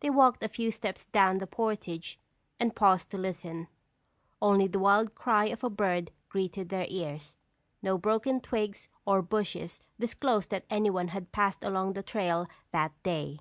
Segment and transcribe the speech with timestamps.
[0.00, 2.18] They walked a few steps down the portage
[2.58, 3.68] and paused to listen.
[4.40, 7.36] Only the wild cry of a bird greeted their ears.
[7.80, 13.38] No broken twigs or bushes disclosed that anyone had passed along the trail that day.